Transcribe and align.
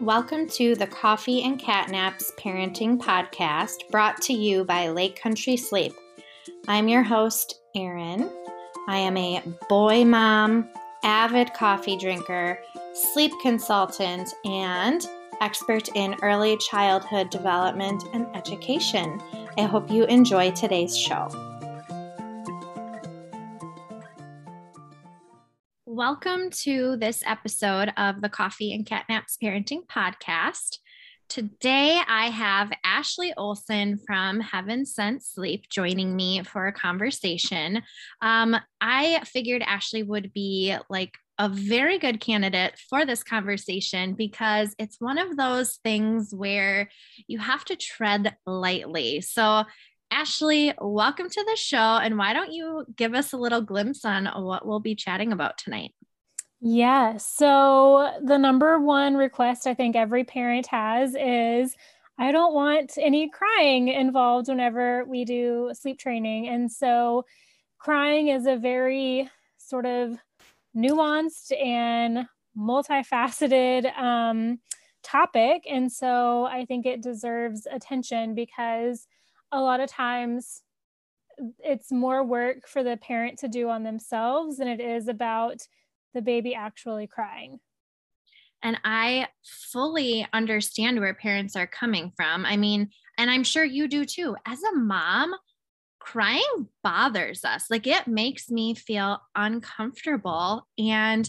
Welcome 0.00 0.48
to 0.50 0.74
the 0.74 0.86
Coffee 0.86 1.42
and 1.42 1.60
Catnaps 1.60 2.34
Parenting 2.36 2.98
Podcast 2.98 3.88
brought 3.90 4.20
to 4.22 4.32
you 4.32 4.64
by 4.64 4.88
Lake 4.88 5.20
Country 5.20 5.56
Sleep. 5.56 5.92
I'm 6.66 6.88
your 6.88 7.02
host, 7.02 7.60
Erin. 7.76 8.30
I 8.88 8.98
am 8.98 9.16
a 9.16 9.42
boy 9.68 10.04
mom, 10.04 10.68
avid 11.04 11.54
coffee 11.54 11.96
drinker, 11.96 12.58
sleep 12.94 13.32
consultant, 13.42 14.32
and 14.44 15.06
expert 15.40 15.88
in 15.94 16.16
early 16.22 16.56
childhood 16.56 17.30
development 17.30 18.02
and 18.12 18.26
education. 18.34 19.20
I 19.58 19.62
hope 19.62 19.90
you 19.90 20.04
enjoy 20.04 20.50
today's 20.52 20.96
show. 20.96 21.51
Welcome 26.04 26.50
to 26.64 26.96
this 26.96 27.22
episode 27.24 27.92
of 27.96 28.22
the 28.22 28.28
Coffee 28.28 28.74
and 28.74 28.84
Catnaps 28.84 29.38
Parenting 29.40 29.86
Podcast. 29.86 30.78
Today, 31.28 32.00
I 32.08 32.26
have 32.26 32.72
Ashley 32.84 33.32
Olson 33.36 34.00
from 34.04 34.40
Heaven 34.40 34.84
Sent 34.84 35.22
Sleep 35.22 35.68
joining 35.70 36.16
me 36.16 36.42
for 36.42 36.66
a 36.66 36.72
conversation. 36.72 37.82
Um, 38.20 38.56
I 38.80 39.22
figured 39.26 39.62
Ashley 39.62 40.02
would 40.02 40.32
be 40.32 40.74
like 40.90 41.12
a 41.38 41.48
very 41.48 42.00
good 42.00 42.18
candidate 42.18 42.76
for 42.90 43.06
this 43.06 43.22
conversation 43.22 44.14
because 44.14 44.74
it's 44.80 45.00
one 45.00 45.18
of 45.18 45.36
those 45.36 45.76
things 45.84 46.34
where 46.34 46.90
you 47.28 47.38
have 47.38 47.64
to 47.66 47.76
tread 47.76 48.34
lightly. 48.44 49.20
So, 49.20 49.66
Ashley, 50.12 50.74
welcome 50.78 51.30
to 51.30 51.44
the 51.48 51.56
show. 51.56 51.78
And 51.78 52.18
why 52.18 52.34
don't 52.34 52.52
you 52.52 52.84
give 52.94 53.14
us 53.14 53.32
a 53.32 53.38
little 53.38 53.62
glimpse 53.62 54.04
on 54.04 54.26
what 54.44 54.66
we'll 54.66 54.78
be 54.78 54.94
chatting 54.94 55.32
about 55.32 55.56
tonight? 55.56 55.94
Yeah. 56.64 57.16
So, 57.16 58.12
the 58.22 58.38
number 58.38 58.78
one 58.78 59.16
request 59.16 59.66
I 59.66 59.74
think 59.74 59.96
every 59.96 60.22
parent 60.24 60.68
has 60.68 61.16
is 61.18 61.74
I 62.18 62.30
don't 62.30 62.54
want 62.54 62.96
any 63.00 63.28
crying 63.28 63.88
involved 63.88 64.46
whenever 64.48 65.04
we 65.04 65.24
do 65.24 65.72
sleep 65.74 65.98
training. 65.98 66.48
And 66.48 66.70
so, 66.70 67.24
crying 67.78 68.28
is 68.28 68.46
a 68.46 68.56
very 68.56 69.28
sort 69.58 69.86
of 69.86 70.18
nuanced 70.76 71.52
and 71.60 72.28
multifaceted 72.56 73.96
um, 73.98 74.60
topic. 75.02 75.64
And 75.68 75.90
so, 75.92 76.44
I 76.46 76.64
think 76.66 76.86
it 76.86 77.02
deserves 77.02 77.66
attention 77.70 78.34
because 78.36 79.08
a 79.52 79.60
lot 79.60 79.80
of 79.80 79.90
times 79.90 80.62
it's 81.58 81.90
more 81.90 82.22
work 82.22 82.68
for 82.68 82.82
the 82.82 82.96
parent 82.96 83.38
to 83.40 83.48
do 83.48 83.68
on 83.68 83.82
themselves 83.82 84.58
than 84.58 84.68
it 84.68 84.80
is 84.80 85.08
about 85.08 85.66
the 86.14 86.22
baby 86.22 86.54
actually 86.54 87.06
crying. 87.06 87.60
And 88.62 88.78
I 88.84 89.28
fully 89.44 90.26
understand 90.32 91.00
where 91.00 91.14
parents 91.14 91.56
are 91.56 91.66
coming 91.66 92.12
from. 92.16 92.46
I 92.46 92.56
mean, 92.56 92.90
and 93.18 93.30
I'm 93.30 93.42
sure 93.42 93.64
you 93.64 93.88
do 93.88 94.04
too. 94.04 94.36
As 94.46 94.62
a 94.62 94.76
mom, 94.76 95.34
crying 95.98 96.68
bothers 96.82 97.44
us. 97.44 97.66
Like 97.70 97.86
it 97.86 98.06
makes 98.06 98.50
me 98.50 98.74
feel 98.74 99.20
uncomfortable. 99.34 100.66
And, 100.78 101.28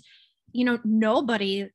you 0.52 0.66
know, 0.66 0.80
nobody 0.84 1.70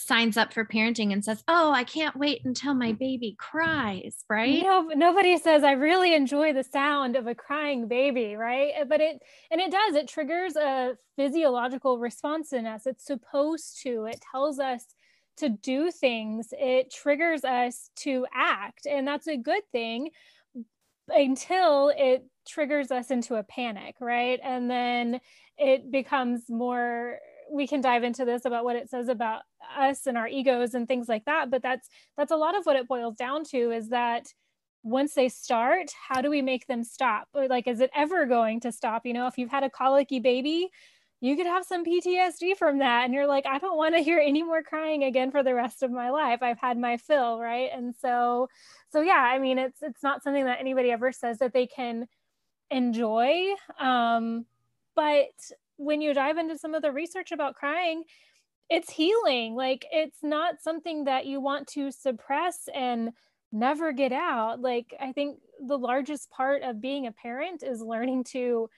signs 0.00 0.36
up 0.36 0.52
for 0.52 0.64
parenting 0.64 1.12
and 1.12 1.24
says, 1.24 1.42
"Oh, 1.48 1.72
I 1.72 1.84
can't 1.84 2.16
wait 2.16 2.44
until 2.44 2.74
my 2.74 2.92
baby 2.92 3.36
cries," 3.38 4.24
right? 4.28 4.62
No, 4.62 4.82
nobody 4.94 5.36
says 5.38 5.64
I 5.64 5.72
really 5.72 6.14
enjoy 6.14 6.52
the 6.52 6.64
sound 6.64 7.16
of 7.16 7.26
a 7.26 7.34
crying 7.34 7.88
baby, 7.88 8.36
right? 8.36 8.72
Uh, 8.80 8.84
but 8.84 9.00
it 9.00 9.20
and 9.50 9.60
it 9.60 9.70
does. 9.70 9.94
It 9.94 10.08
triggers 10.08 10.56
a 10.56 10.96
physiological 11.16 11.98
response 11.98 12.52
in 12.52 12.66
us. 12.66 12.86
It's 12.86 13.04
supposed 13.04 13.80
to. 13.82 14.06
It 14.06 14.22
tells 14.32 14.58
us 14.58 14.86
to 15.38 15.48
do 15.48 15.90
things. 15.90 16.48
It 16.52 16.92
triggers 16.92 17.44
us 17.44 17.90
to 18.00 18.26
act, 18.32 18.86
and 18.86 19.06
that's 19.06 19.28
a 19.28 19.36
good 19.36 19.62
thing 19.72 20.10
until 21.08 21.92
it 21.96 22.24
triggers 22.46 22.90
us 22.90 23.10
into 23.10 23.34
a 23.36 23.42
panic, 23.42 23.96
right? 24.00 24.40
And 24.42 24.70
then 24.70 25.20
it 25.56 25.90
becomes 25.90 26.44
more 26.48 27.18
we 27.50 27.66
can 27.66 27.80
dive 27.80 28.04
into 28.04 28.24
this 28.24 28.44
about 28.44 28.64
what 28.64 28.76
it 28.76 28.90
says 28.90 29.08
about 29.08 29.42
us 29.76 30.06
and 30.06 30.18
our 30.18 30.28
egos 30.28 30.74
and 30.74 30.86
things 30.86 31.08
like 31.08 31.24
that 31.24 31.50
but 31.50 31.62
that's 31.62 31.88
that's 32.16 32.32
a 32.32 32.36
lot 32.36 32.56
of 32.56 32.64
what 32.64 32.76
it 32.76 32.88
boils 32.88 33.16
down 33.16 33.44
to 33.44 33.70
is 33.70 33.88
that 33.88 34.26
once 34.82 35.14
they 35.14 35.28
start 35.28 35.90
how 36.08 36.20
do 36.20 36.30
we 36.30 36.42
make 36.42 36.66
them 36.66 36.84
stop? 36.84 37.28
Like 37.34 37.66
is 37.66 37.80
it 37.80 37.90
ever 37.94 38.26
going 38.26 38.60
to 38.60 38.72
stop? 38.72 39.04
You 39.04 39.12
know 39.12 39.26
if 39.26 39.38
you've 39.38 39.50
had 39.50 39.64
a 39.64 39.70
colicky 39.70 40.20
baby 40.20 40.70
you 41.20 41.36
could 41.36 41.46
have 41.46 41.64
some 41.64 41.84
PTSD 41.84 42.56
from 42.56 42.78
that 42.78 43.04
and 43.04 43.12
you're 43.12 43.26
like 43.26 43.44
I 43.46 43.58
don't 43.58 43.76
want 43.76 43.96
to 43.96 44.02
hear 44.02 44.18
any 44.18 44.42
more 44.42 44.62
crying 44.62 45.04
again 45.04 45.30
for 45.30 45.42
the 45.42 45.54
rest 45.54 45.82
of 45.82 45.90
my 45.90 46.10
life. 46.10 46.42
I've 46.42 46.60
had 46.60 46.78
my 46.78 46.96
fill 46.96 47.40
right? 47.40 47.70
And 47.74 47.94
so 47.96 48.48
so 48.90 49.00
yeah 49.00 49.14
I 49.14 49.38
mean 49.38 49.58
it's 49.58 49.82
it's 49.82 50.02
not 50.02 50.22
something 50.22 50.44
that 50.44 50.60
anybody 50.60 50.90
ever 50.90 51.12
says 51.12 51.38
that 51.38 51.52
they 51.52 51.66
can 51.66 52.06
enjoy 52.70 53.54
um 53.80 54.44
but 54.94 55.32
when 55.78 56.00
you 56.02 56.12
dive 56.12 56.36
into 56.36 56.58
some 56.58 56.74
of 56.74 56.82
the 56.82 56.92
research 56.92 57.32
about 57.32 57.54
crying, 57.54 58.04
it's 58.68 58.92
healing. 58.92 59.54
Like 59.54 59.86
it's 59.90 60.22
not 60.22 60.60
something 60.60 61.04
that 61.04 61.26
you 61.26 61.40
want 61.40 61.66
to 61.68 61.90
suppress 61.90 62.68
and 62.74 63.12
never 63.50 63.92
get 63.92 64.12
out. 64.12 64.60
Like 64.60 64.94
I 65.00 65.12
think 65.12 65.38
the 65.66 65.78
largest 65.78 66.30
part 66.30 66.62
of 66.62 66.80
being 66.80 67.06
a 67.06 67.12
parent 67.12 67.62
is 67.62 67.80
learning 67.80 68.24
to 68.24 68.68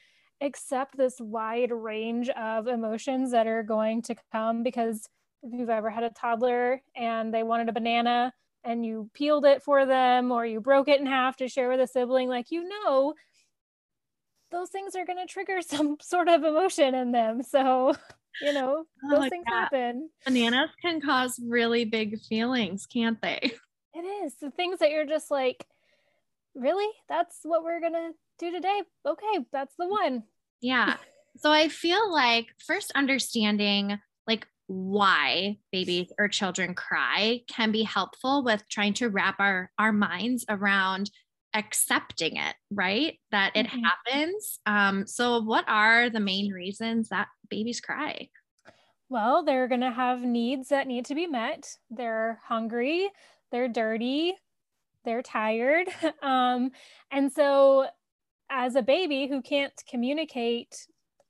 accept 0.41 0.97
this 0.97 1.17
wide 1.21 1.73
range 1.73 2.29
of 2.31 2.67
emotions 2.67 3.33
that 3.33 3.47
are 3.47 3.63
going 3.63 4.03
to 4.03 4.17
come 4.33 4.63
because 4.63 5.09
if 5.43 5.53
you've 5.53 5.71
ever 5.71 5.91
had 5.91 6.05
a 6.05 6.11
toddler 6.11 6.81
and 6.97 7.33
they 7.33 7.43
wanted 7.43 7.69
a 7.69 7.73
banana 7.73 8.33
and 8.65 8.85
you 8.85 9.11
peeled 9.15 9.45
it 9.45 9.63
for 9.63 9.87
them 9.87 10.31
or 10.31 10.47
you 10.47 10.61
broke 10.61 10.89
it 10.89 11.01
in 11.01 11.07
half 11.07 11.37
to 11.37 11.49
share 11.49 11.69
with 11.69 11.81
a 11.81 11.87
sibling 11.87 12.29
like 12.29 12.51
you 12.51 12.67
know 12.69 13.15
those 14.51 14.71
things 14.71 14.95
are 14.95 15.05
going 15.07 15.19
to 15.19 15.33
trigger 15.33 15.61
some 15.67 15.97
sort 16.01 16.29
of 16.29 16.45
emotion 16.45 16.95
in 16.95 17.13
them. 17.13 17.43
So, 17.43 17.95
you 18.43 18.53
know, 18.53 18.85
oh 19.05 19.11
those 19.11 19.29
things 19.29 19.45
God. 19.49 19.61
happen. 19.61 20.11
Bananas 20.25 20.71
can 20.83 21.01
cause 21.01 21.41
really 21.47 21.85
big 21.85 22.21
feelings, 22.21 22.87
can't 22.87 23.21
they? 23.21 23.53
It 23.93 24.03
is. 24.03 24.37
The 24.41 24.53
things 24.53 24.79
that 24.79 24.93
you're 24.93 25.05
just 25.05 25.33
like, 25.33 25.67
really? 26.55 26.89
That's 27.09 27.41
what 27.43 27.65
we're 27.65 27.81
going 27.81 27.93
to 27.93 28.11
do 28.39 28.53
today? 28.53 28.83
Okay, 29.05 29.45
that's 29.53 29.75
the 29.77 29.89
one. 29.89 30.23
Yeah. 30.61 30.95
so 31.37 31.51
I 31.51 31.67
feel 31.67 32.13
like 32.13 32.47
first 32.65 32.93
understanding 32.95 33.99
like 34.29 34.47
why 34.69 35.59
babies 35.73 36.13
or 36.21 36.29
children 36.29 36.75
cry 36.75 37.41
can 37.49 37.73
be 37.73 37.83
helpful 37.83 38.45
with 38.45 38.63
trying 38.69 38.95
to 38.95 39.09
wrap 39.09 39.41
our 39.41 39.73
our 39.77 39.93
minds 39.93 40.45
around 40.49 41.11
accepting 41.55 42.37
it, 42.37 42.55
right? 42.71 43.19
That 43.31 43.53
it 43.55 43.67
mm-hmm. 43.67 43.81
happens. 43.81 44.61
Um, 44.67 45.07
so, 45.07 45.41
what 45.41 45.65
are 45.69 46.11
the 46.11 46.21
main 46.21 46.53
reasons 46.53 47.09
that 47.09 47.29
babies 47.49 47.81
cry? 47.81 48.29
Well, 49.09 49.45
they're 49.45 49.69
going 49.69 49.81
to 49.81 49.91
have 49.91 50.23
needs 50.23 50.69
that 50.69 50.87
need 50.87 51.07
to 51.07 51.15
be 51.15 51.27
met. 51.27 51.77
They're 51.91 52.41
hungry, 52.45 53.11
they're 53.51 53.69
dirty, 53.69 54.35
they're 55.05 55.23
tired. 55.23 55.89
Um, 56.23 56.71
and 57.11 57.33
so, 57.33 57.87
as 58.51 58.77
a 58.77 58.83
baby 58.83 59.27
who 59.27 59.43
can't 59.43 59.73
communicate 59.89 60.87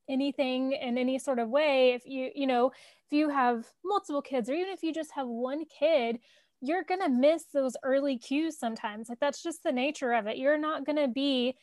anything 0.09 0.73
in 0.73 0.99
any 0.99 1.19
sort 1.19 1.39
of 1.39 1.49
way, 1.49 1.93
if 1.93 2.05
you, 2.07 2.31
you 2.35 2.47
know, 2.47 2.67
if 2.67 3.17
you 3.17 3.29
have 3.29 3.67
multiple 3.85 4.23
kids, 4.23 4.49
or 4.49 4.55
even 4.55 4.73
if 4.73 4.83
you 4.83 4.93
just 4.93 5.13
have 5.13 5.27
one 5.27 5.65
kid, 5.67 6.19
you're 6.61 6.85
going 6.85 7.01
to 7.01 7.09
miss 7.09 7.45
those 7.53 7.77
early 7.83 8.19
cues 8.19 8.59
sometimes. 8.59 9.09
Like 9.09 9.21
that's 9.21 9.43
just 9.43 9.63
the 9.63 9.73
nature 9.73 10.13
of 10.13 10.27
it. 10.27 10.37
You're 10.37 10.59
not 10.59 10.85
going 10.85 10.97
to 10.99 11.09
be 11.09 11.57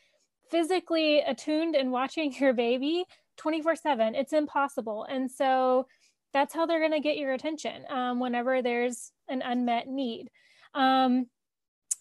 physically 0.49 1.19
attuned 1.19 1.75
and 1.75 1.91
watching 1.91 2.33
your 2.39 2.53
baby 2.53 3.05
24 3.37 3.75
7. 3.75 4.15
It's 4.15 4.33
impossible. 4.33 5.05
And 5.09 5.31
so 5.31 5.87
that's 6.33 6.53
how 6.53 6.65
they're 6.65 6.79
going 6.79 6.91
to 6.91 6.99
get 6.99 7.17
your 7.17 7.33
attention 7.33 7.83
um, 7.89 8.19
whenever 8.19 8.61
there's 8.61 9.11
an 9.27 9.41
unmet 9.41 9.87
need. 9.87 10.29
Um, 10.73 11.27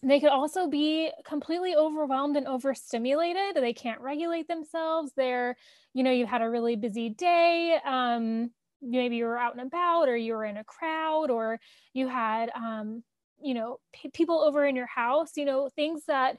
they 0.03 0.21
could 0.21 0.31
also 0.31 0.69
be 0.69 1.11
completely 1.25 1.75
overwhelmed 1.75 2.37
and 2.37 2.47
overstimulated. 2.47 3.57
They 3.57 3.73
can't 3.73 4.01
regulate 4.01 4.47
themselves. 4.47 5.13
They're, 5.17 5.57
you 5.95 6.03
know, 6.03 6.11
you've 6.11 6.29
had 6.29 6.43
a 6.43 6.51
really 6.51 6.77
busy 6.77 7.09
day. 7.09 7.79
Um, 7.85 8.51
maybe 8.83 9.17
you 9.17 9.25
were 9.25 9.39
out 9.39 9.57
and 9.57 9.67
about 9.67 10.09
or 10.09 10.17
you 10.17 10.35
were 10.35 10.45
in 10.45 10.57
a 10.57 10.65
crowd 10.65 11.31
or 11.31 11.59
you 11.93 12.09
had 12.09 12.51
um, 12.55 13.03
you 13.41 13.55
know 13.55 13.79
p- 13.93 14.11
people 14.11 14.41
over 14.41 14.67
in 14.67 14.77
your 14.77 14.87
house 14.87 15.37
you 15.37 15.45
know 15.45 15.69
things 15.69 16.05
that 16.07 16.37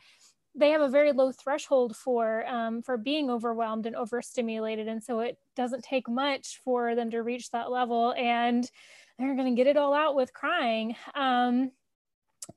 they 0.58 0.72
have 0.72 0.82
a 0.82 0.90
very 0.90 1.12
low 1.12 1.32
threshold 1.32 1.96
for 1.96 2.46
um, 2.48 2.82
for 2.82 2.98
being 2.98 3.30
overwhelmed 3.30 3.86
and 3.86 3.96
overstimulated. 3.96 4.88
And 4.88 5.04
so 5.04 5.20
it 5.20 5.38
doesn't 5.56 5.84
take 5.84 6.10
much 6.10 6.60
for 6.66 6.96
them 6.96 7.12
to 7.12 7.22
reach 7.22 7.52
that 7.52 7.70
level 7.72 8.14
and 8.18 8.70
they're 9.18 9.36
going 9.36 9.56
to 9.56 9.60
get 9.60 9.68
it 9.68 9.78
all 9.78 9.94
out 9.94 10.16
with 10.16 10.34
crying. 10.34 10.96
Um, 11.14 11.72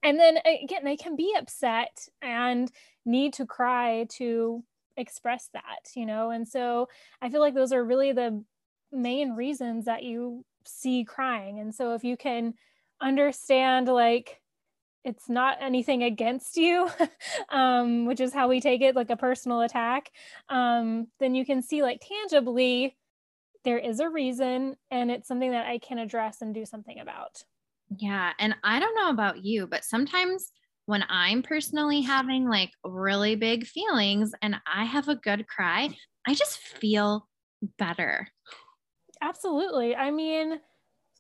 and 0.03 0.19
then 0.19 0.39
again 0.39 0.85
they 0.85 0.97
can 0.97 1.17
be 1.17 1.35
upset 1.37 2.09
and 2.23 2.71
need 3.05 3.35
to 3.35 3.47
cry 3.47 4.07
to 4.09 4.63
express 4.97 5.49
that 5.53 5.91
you 5.95 6.07
know? 6.07 6.31
And 6.31 6.47
so 6.47 6.89
i 7.21 7.29
feel 7.29 7.41
like 7.41 7.55
those 7.55 7.73
are 7.73 7.85
really 7.85 8.13
the 8.13 8.43
main 8.93 9.33
reasons 9.33 9.85
that 9.87 10.03
you 10.03 10.45
see 10.67 11.05
crying. 11.05 11.59
And 11.59 11.75
so 11.75 11.95
if 11.95 12.05
you 12.05 12.17
can 12.17 12.55
understand 13.01 13.89
like 13.89 14.41
it's 15.03 15.29
not 15.29 15.57
anything 15.61 16.03
against 16.03 16.57
you, 16.57 16.89
um, 17.49 18.07
which 18.07 18.21
is 18.21 18.35
how 18.35 18.49
we 18.49 18.61
take 18.61 18.83
it, 18.83 18.97
like 18.97 19.11
a 19.11 19.17
personal 19.17 19.63
attack, 19.63 20.11
um, 20.49 21.07
then 21.19 21.35
you 21.35 21.45
can 21.45 21.63
see 21.63 21.83
like 21.83 22.03
tangibly 22.07 22.97
there 23.65 23.79
is 23.79 24.01
a 24.01 24.09
reason 24.09 24.77
and 24.91 25.11
it's 25.11 25.29
something 25.29 25.51
that 25.51 25.67
I 25.67 25.79
can 25.79 25.99
address 25.99 26.41
and 26.41 26.55
do 26.55 26.65
something 26.65 26.99
about. 26.99 27.45
Yeah. 27.99 28.33
And 28.39 28.55
I 28.63 28.79
don't 28.79 28.95
know 28.95 29.11
about 29.11 29.45
you, 29.45 29.67
but 29.67 29.85
sometimes 29.85 30.53
when 30.87 31.05
I'm 31.09 31.43
personally 31.43 32.01
having 32.01 32.49
like 32.49 32.71
really 32.85 33.37
big 33.37 33.67
feelings 33.67 34.33
and 34.43 34.57
I 34.67 34.85
have 34.85 35.09
a 35.09 35.17
good 35.17 35.47
cry, 35.47 35.91
I 36.27 36.35
just 36.35 36.59
feel 36.59 37.29
better. 37.79 38.29
Absolutely. 39.21 39.95
I 39.95 40.11
mean, 40.11 40.61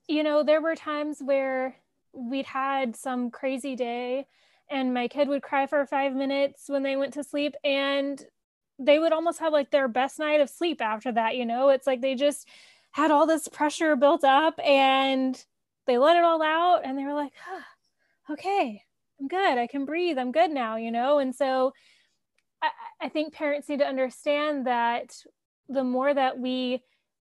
you 0.08 0.22
know, 0.22 0.42
there 0.42 0.62
were 0.62 0.76
times 0.76 1.20
where 1.22 1.76
we'd 2.14 2.46
had 2.46 2.96
some 2.96 3.30
crazy 3.30 3.76
day 3.76 4.26
and 4.70 4.94
my 4.94 5.08
kid 5.08 5.28
would 5.28 5.42
cry 5.42 5.66
for 5.66 5.86
five 5.86 6.14
minutes 6.14 6.64
when 6.68 6.82
they 6.82 6.96
went 6.96 7.14
to 7.14 7.24
sleep 7.24 7.54
and 7.64 8.24
they 8.78 8.98
would 8.98 9.12
almost 9.12 9.40
have 9.40 9.52
like 9.52 9.70
their 9.70 9.88
best 9.88 10.18
night 10.18 10.40
of 10.40 10.50
sleep 10.50 10.80
after 10.80 11.12
that 11.12 11.36
you 11.36 11.46
know? 11.46 11.70
It's 11.70 11.86
like 11.86 12.00
they 12.02 12.14
just 12.14 12.48
had 12.92 13.10
all 13.10 13.26
this 13.26 13.48
pressure 13.48 13.96
built 13.96 14.24
up 14.24 14.58
and 14.64 15.44
they 15.86 15.98
let 15.98 16.16
it 16.16 16.24
all 16.24 16.42
out 16.42 16.82
and 16.84 16.98
they 16.98 17.04
were 17.04 17.14
like 17.14 17.32
huh, 17.44 17.62
okay 18.34 18.82
i'm 19.20 19.28
good. 19.28 19.58
I 19.58 19.66
can 19.68 19.84
breathe. 19.86 20.18
I'm 20.18 20.32
good 20.32 20.50
now 20.50 20.76
you 20.76 20.90
know? 20.92 21.18
And 21.20 21.34
so 21.34 21.72
I, 22.62 22.70
I 23.02 23.08
think 23.08 23.34
parents 23.34 23.68
need 23.68 23.80
to 23.80 23.86
understand 23.86 24.66
that 24.66 25.16
the 25.68 25.84
more 25.84 26.12
that 26.12 26.38
we 26.38 26.82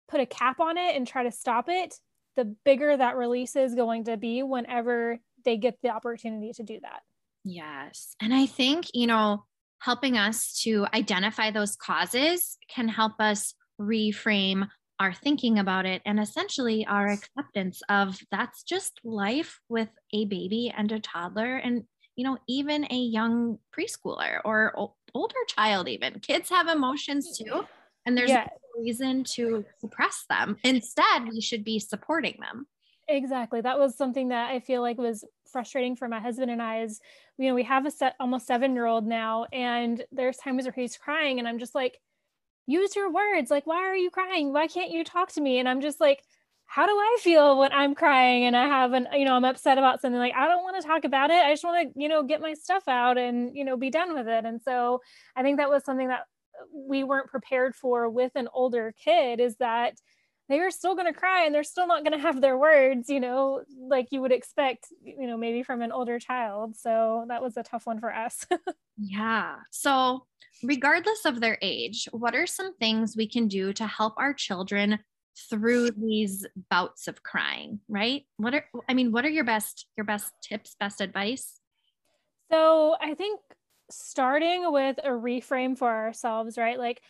put 0.08 0.20
a 0.20 0.26
cap 0.26 0.60
on 0.60 0.76
it 0.76 0.96
and 0.96 1.06
try 1.06 1.22
to 1.22 1.32
stop 1.32 1.68
it 1.68 1.94
the 2.36 2.54
bigger 2.64 2.96
that 2.96 3.16
release 3.16 3.56
is 3.56 3.74
going 3.74 4.04
to 4.04 4.16
be 4.16 4.42
whenever 4.42 5.18
they 5.44 5.56
get 5.56 5.78
the 5.82 5.88
opportunity 5.88 6.52
to 6.52 6.62
do 6.62 6.78
that. 6.82 7.00
Yes. 7.44 8.14
And 8.20 8.34
I 8.34 8.46
think, 8.46 8.86
you 8.92 9.06
know, 9.06 9.44
helping 9.80 10.16
us 10.16 10.60
to 10.62 10.86
identify 10.92 11.50
those 11.50 11.76
causes 11.76 12.58
can 12.68 12.88
help 12.88 13.14
us 13.20 13.54
reframe 13.80 14.68
our 14.98 15.12
thinking 15.12 15.58
about 15.58 15.84
it 15.84 16.00
and 16.06 16.18
essentially 16.18 16.86
our 16.86 17.08
acceptance 17.08 17.82
of 17.90 18.18
that's 18.30 18.62
just 18.62 18.98
life 19.04 19.60
with 19.68 19.90
a 20.14 20.24
baby 20.24 20.72
and 20.74 20.90
a 20.90 20.98
toddler 20.98 21.56
and 21.56 21.84
you 22.16 22.24
know 22.24 22.38
even 22.48 22.86
a 22.90 22.96
young 22.96 23.58
preschooler 23.78 24.40
or 24.42 24.72
older 25.14 25.34
child 25.48 25.86
even 25.86 26.18
kids 26.20 26.48
have 26.48 26.68
emotions 26.68 27.36
too 27.36 27.66
and 28.06 28.16
there's 28.16 28.30
yeah 28.30 28.48
reason 28.78 29.24
to 29.24 29.64
suppress 29.80 30.24
them. 30.28 30.56
Instead, 30.62 31.28
we 31.28 31.40
should 31.40 31.64
be 31.64 31.78
supporting 31.78 32.36
them. 32.40 32.66
Exactly. 33.08 33.60
That 33.60 33.78
was 33.78 33.96
something 33.96 34.28
that 34.28 34.50
I 34.50 34.60
feel 34.60 34.82
like 34.82 34.98
was 34.98 35.24
frustrating 35.50 35.94
for 35.94 36.08
my 36.08 36.20
husband 36.20 36.50
and 36.50 36.60
I 36.60 36.82
is, 36.82 37.00
you 37.38 37.48
know, 37.48 37.54
we 37.54 37.62
have 37.62 37.86
a 37.86 37.90
set 37.90 38.16
almost 38.18 38.46
seven 38.46 38.74
year 38.74 38.86
old 38.86 39.06
now, 39.06 39.46
and 39.52 40.04
there's 40.10 40.36
times 40.36 40.64
where 40.64 40.72
he's 40.72 40.96
crying, 40.96 41.38
and 41.38 41.46
I'm 41.46 41.58
just 41.58 41.74
like, 41.74 41.98
use 42.66 42.96
your 42.96 43.12
words. 43.12 43.50
Like, 43.50 43.66
why 43.66 43.84
are 43.84 43.96
you 43.96 44.10
crying? 44.10 44.52
Why 44.52 44.66
can't 44.66 44.90
you 44.90 45.04
talk 45.04 45.32
to 45.32 45.40
me? 45.40 45.58
And 45.58 45.68
I'm 45.68 45.80
just 45.80 46.00
like, 46.00 46.22
how 46.68 46.84
do 46.84 46.92
I 46.92 47.18
feel 47.20 47.58
when 47.58 47.72
I'm 47.72 47.94
crying 47.94 48.44
and 48.44 48.56
I 48.56 48.66
have 48.66 48.92
an, 48.92 49.06
you 49.12 49.24
know, 49.24 49.34
I'm 49.34 49.44
upset 49.44 49.78
about 49.78 50.00
something 50.00 50.18
like 50.18 50.34
I 50.34 50.48
don't 50.48 50.64
want 50.64 50.82
to 50.82 50.86
talk 50.86 51.04
about 51.04 51.30
it. 51.30 51.36
I 51.36 51.52
just 51.52 51.62
want 51.62 51.94
to, 51.94 52.00
you 52.00 52.08
know, 52.08 52.24
get 52.24 52.40
my 52.40 52.54
stuff 52.54 52.82
out 52.88 53.18
and, 53.18 53.56
you 53.56 53.64
know, 53.64 53.76
be 53.76 53.88
done 53.88 54.14
with 54.14 54.26
it. 54.26 54.44
And 54.44 54.60
so 54.60 55.00
I 55.36 55.42
think 55.42 55.58
that 55.58 55.70
was 55.70 55.84
something 55.84 56.08
that 56.08 56.24
we 56.72 57.04
weren't 57.04 57.28
prepared 57.28 57.74
for 57.74 58.08
with 58.08 58.32
an 58.34 58.48
older 58.52 58.94
kid 59.02 59.40
is 59.40 59.56
that 59.56 59.94
they 60.48 60.60
are 60.60 60.70
still 60.70 60.94
going 60.94 61.12
to 61.12 61.18
cry 61.18 61.44
and 61.44 61.54
they're 61.54 61.64
still 61.64 61.86
not 61.86 62.04
going 62.04 62.12
to 62.12 62.24
have 62.24 62.40
their 62.40 62.56
words, 62.56 63.08
you 63.08 63.18
know, 63.18 63.62
like 63.78 64.06
you 64.10 64.20
would 64.20 64.32
expect, 64.32 64.86
you 65.02 65.26
know, 65.26 65.36
maybe 65.36 65.62
from 65.62 65.82
an 65.82 65.90
older 65.90 66.18
child. 66.18 66.76
So 66.76 67.24
that 67.28 67.42
was 67.42 67.56
a 67.56 67.62
tough 67.62 67.86
one 67.86 67.98
for 67.98 68.14
us. 68.14 68.46
yeah. 68.96 69.56
So, 69.72 70.26
regardless 70.62 71.24
of 71.24 71.40
their 71.40 71.58
age, 71.62 72.08
what 72.12 72.34
are 72.34 72.46
some 72.46 72.76
things 72.76 73.16
we 73.16 73.28
can 73.28 73.48
do 73.48 73.72
to 73.72 73.86
help 73.86 74.14
our 74.18 74.32
children 74.32 75.00
through 75.50 75.90
these 75.90 76.46
bouts 76.70 77.08
of 77.08 77.22
crying, 77.22 77.80
right? 77.88 78.22
What 78.36 78.54
are 78.54 78.64
I 78.88 78.94
mean, 78.94 79.12
what 79.12 79.24
are 79.24 79.30
your 79.30 79.44
best 79.44 79.86
your 79.96 80.04
best 80.04 80.32
tips, 80.42 80.76
best 80.78 81.00
advice? 81.00 81.60
So, 82.52 82.96
I 83.00 83.14
think 83.14 83.40
starting 83.90 84.72
with 84.72 84.98
a 84.98 85.10
reframe 85.10 85.76
for 85.76 85.90
ourselves, 85.90 86.58
right? 86.58 86.78
Like 86.78 87.02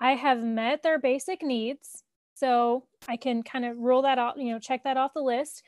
I 0.00 0.12
have 0.12 0.42
met 0.42 0.82
their 0.82 0.98
basic 0.98 1.42
needs. 1.42 2.02
So 2.34 2.84
I 3.08 3.16
can 3.16 3.42
kind 3.42 3.64
of 3.64 3.78
rule 3.78 4.02
that 4.02 4.18
out, 4.18 4.38
you 4.38 4.52
know, 4.52 4.58
check 4.58 4.84
that 4.84 4.96
off 4.96 5.14
the 5.14 5.22
list. 5.22 5.62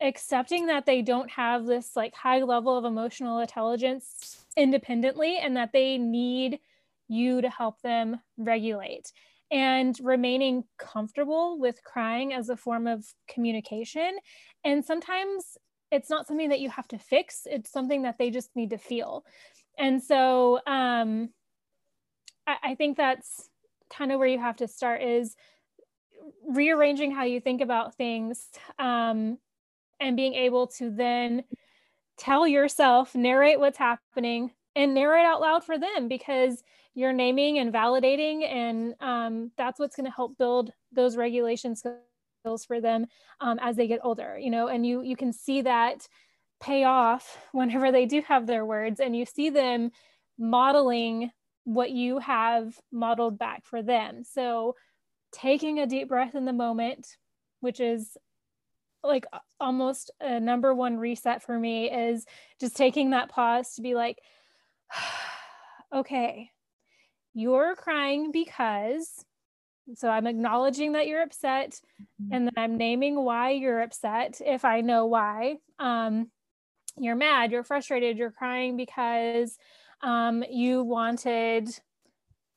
Accepting 0.00 0.66
that 0.66 0.86
they 0.86 1.02
don't 1.02 1.30
have 1.30 1.66
this 1.66 1.94
like 1.94 2.14
high 2.14 2.42
level 2.42 2.76
of 2.76 2.84
emotional 2.84 3.38
intelligence 3.38 4.44
independently 4.56 5.38
and 5.38 5.56
that 5.56 5.72
they 5.72 5.98
need 5.98 6.58
you 7.08 7.40
to 7.40 7.50
help 7.50 7.80
them 7.82 8.20
regulate 8.38 9.12
and 9.50 9.98
remaining 10.02 10.64
comfortable 10.78 11.58
with 11.58 11.82
crying 11.84 12.32
as 12.32 12.48
a 12.48 12.56
form 12.56 12.86
of 12.86 13.04
communication. 13.28 14.16
And 14.64 14.84
sometimes 14.84 15.58
it's 15.90 16.08
not 16.08 16.26
something 16.26 16.50
that 16.50 16.60
you 16.60 16.70
have 16.70 16.86
to 16.88 16.98
fix, 16.98 17.42
it's 17.46 17.70
something 17.70 18.02
that 18.02 18.16
they 18.18 18.30
just 18.30 18.50
need 18.54 18.70
to 18.70 18.78
feel 18.78 19.24
and 19.78 20.02
so 20.02 20.60
um, 20.66 21.30
I, 22.46 22.56
I 22.62 22.74
think 22.74 22.96
that's 22.96 23.48
kind 23.90 24.12
of 24.12 24.18
where 24.18 24.28
you 24.28 24.38
have 24.38 24.56
to 24.56 24.68
start 24.68 25.02
is 25.02 25.36
rearranging 26.48 27.12
how 27.12 27.24
you 27.24 27.40
think 27.40 27.60
about 27.60 27.96
things 27.96 28.48
um, 28.78 29.38
and 29.98 30.16
being 30.16 30.34
able 30.34 30.66
to 30.66 30.90
then 30.90 31.44
tell 32.18 32.46
yourself 32.46 33.14
narrate 33.14 33.58
what's 33.58 33.78
happening 33.78 34.52
and 34.76 34.94
narrate 34.94 35.24
out 35.24 35.40
loud 35.40 35.64
for 35.64 35.78
them 35.78 36.08
because 36.08 36.62
you're 36.94 37.12
naming 37.12 37.58
and 37.58 37.72
validating 37.72 38.44
and 38.44 38.94
um, 39.00 39.50
that's 39.56 39.78
what's 39.78 39.96
going 39.96 40.06
to 40.06 40.12
help 40.12 40.36
build 40.38 40.70
those 40.92 41.16
regulation 41.16 41.74
skills 41.74 42.64
for 42.66 42.80
them 42.80 43.06
um, 43.40 43.58
as 43.60 43.76
they 43.76 43.86
get 43.86 44.00
older 44.02 44.38
you 44.38 44.50
know 44.50 44.68
and 44.68 44.86
you 44.86 45.02
you 45.02 45.16
can 45.16 45.32
see 45.32 45.62
that 45.62 46.06
pay 46.60 46.84
off 46.84 47.38
whenever 47.52 47.90
they 47.90 48.06
do 48.06 48.22
have 48.22 48.46
their 48.46 48.64
words 48.64 49.00
and 49.00 49.16
you 49.16 49.24
see 49.24 49.50
them 49.50 49.90
modeling 50.38 51.30
what 51.64 51.90
you 51.90 52.18
have 52.18 52.78
modeled 52.92 53.38
back 53.38 53.64
for 53.64 53.82
them. 53.82 54.24
So 54.24 54.76
taking 55.32 55.78
a 55.78 55.86
deep 55.86 56.08
breath 56.08 56.34
in 56.34 56.44
the 56.44 56.52
moment, 56.52 57.06
which 57.60 57.80
is 57.80 58.16
like 59.02 59.26
almost 59.58 60.10
a 60.20 60.40
number 60.40 60.74
one 60.74 60.98
reset 60.98 61.42
for 61.42 61.58
me 61.58 61.90
is 61.90 62.26
just 62.60 62.76
taking 62.76 63.10
that 63.10 63.30
pause 63.30 63.74
to 63.74 63.82
be 63.82 63.94
like 63.94 64.18
okay 65.94 66.50
you're 67.34 67.74
crying 67.76 68.30
because 68.30 69.24
so 69.94 70.08
i'm 70.08 70.26
acknowledging 70.26 70.92
that 70.92 71.06
you're 71.06 71.22
upset 71.22 71.80
mm-hmm. 72.00 72.34
and 72.34 72.46
then 72.46 72.52
i'm 72.56 72.76
naming 72.76 73.16
why 73.16 73.50
you're 73.50 73.80
upset 73.80 74.40
if 74.44 74.64
i 74.64 74.80
know 74.80 75.06
why 75.06 75.56
um, 75.78 76.30
you're 77.00 77.16
mad, 77.16 77.50
you're 77.50 77.64
frustrated, 77.64 78.18
you're 78.18 78.30
crying 78.30 78.76
because 78.76 79.56
um, 80.02 80.44
you 80.50 80.82
wanted 80.82 81.68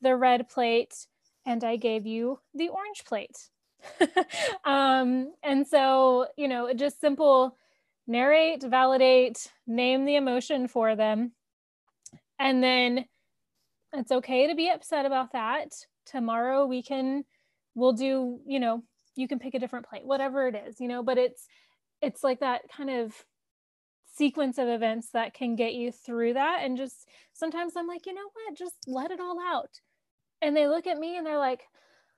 the 0.02 0.16
red 0.16 0.50
plate 0.50 1.08
and 1.46 1.64
I 1.64 1.78
gave 1.78 2.06
you 2.06 2.40
the 2.54 2.70
orange 2.70 3.04
plate. 3.06 3.50
um, 4.66 5.34
and 5.44 5.68
so, 5.68 6.28
you 6.38 6.48
know, 6.48 6.74
just 6.74 7.02
simple 7.02 7.58
narrate, 8.08 8.64
validate, 8.64 9.52
name 9.66 10.06
the 10.06 10.16
emotion 10.16 10.68
for 10.68 10.96
them. 10.96 11.32
And 12.40 12.64
then 12.64 13.06
it's 13.94 14.12
okay 14.12 14.48
to 14.48 14.56
be 14.56 14.70
upset 14.70 15.06
about 15.06 15.34
that. 15.34 15.70
Tomorrow 16.06 16.66
we 16.66 16.84
can, 16.84 17.24
we'll 17.76 17.94
do, 17.94 18.40
you 18.46 18.60
know, 18.60 18.84
you 19.16 19.28
can 19.28 19.40
pick 19.40 19.54
a 19.54 19.60
different 19.60 19.88
plate, 19.88 20.06
whatever 20.06 20.48
it 20.48 20.56
is, 20.68 20.82
you 20.82 20.88
know, 20.88 21.04
but 21.04 21.18
it's, 21.18 21.46
it's 22.02 22.24
like 22.24 22.40
that 22.42 22.64
kind 22.76 22.90
of 22.90 23.14
sequence 24.16 24.58
of 24.58 24.68
events 24.68 25.10
that 25.14 25.34
can 25.34 25.56
get 25.56 25.74
you 25.74 25.92
through 25.92 26.34
that. 26.34 26.60
And 26.64 26.78
just 26.78 27.08
sometimes 27.34 27.74
I'm 27.76 27.88
like, 27.88 28.06
you 28.06 28.14
know 28.14 28.30
what, 28.34 28.58
just 28.58 28.76
let 28.88 29.12
it 29.12 29.20
all 29.20 29.40
out. 29.40 29.82
And 30.42 30.56
they 30.56 30.68
look 30.68 30.88
at 30.88 30.98
me 30.98 31.18
and 31.18 31.26
they're 31.26 31.40
like, 31.40 31.62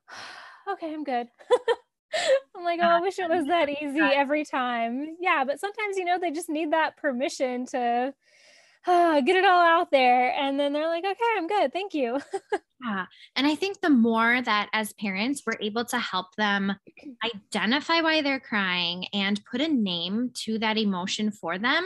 okay, 0.71 0.93
I'm 0.93 1.03
good. 1.03 1.27
I'm 2.55 2.63
like, 2.63 2.79
oh, 2.81 2.87
I 2.87 3.01
wish 3.01 3.19
it 3.19 3.29
was 3.29 3.45
that 3.47 3.69
easy 3.69 3.99
every 4.01 4.45
time. 4.45 5.17
Yeah, 5.19 5.43
but 5.45 5.59
sometimes, 5.59 5.97
you 5.97 6.05
know, 6.05 6.17
they 6.19 6.31
just 6.31 6.49
need 6.49 6.71
that 6.71 6.97
permission 6.97 7.65
to 7.67 8.13
uh, 8.87 9.21
get 9.25 9.35
it 9.35 9.45
all 9.45 9.61
out 9.61 9.91
there. 9.91 10.33
And 10.33 10.59
then 10.59 10.73
they're 10.73 10.87
like, 10.87 11.03
okay, 11.03 11.17
I'm 11.37 11.47
good. 11.47 11.73
Thank 11.73 11.93
you. 11.93 12.19
yeah. 12.85 13.05
And 13.35 13.47
I 13.47 13.55
think 13.55 13.81
the 13.81 13.89
more 13.89 14.41
that 14.41 14.69
as 14.73 14.93
parents, 14.93 15.43
we're 15.45 15.59
able 15.61 15.85
to 15.85 15.99
help 15.99 16.35
them 16.35 16.75
identify 17.53 18.01
why 18.01 18.21
they're 18.21 18.39
crying 18.39 19.07
and 19.13 19.43
put 19.45 19.61
a 19.61 19.67
name 19.67 20.31
to 20.45 20.59
that 20.59 20.77
emotion 20.77 21.31
for 21.31 21.57
them, 21.57 21.85